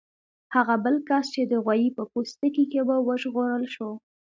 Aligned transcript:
هغه 0.55 0.75
بل 0.85 0.95
کس 1.09 1.25
چې 1.33 1.41
د 1.45 1.53
غوايي 1.63 1.89
په 1.97 2.03
پوستکي 2.11 2.65
کې 2.71 2.81
و 2.83 2.89
وژغورل 3.07 3.65
شو. 3.75 3.91